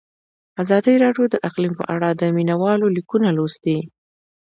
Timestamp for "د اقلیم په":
1.29-1.85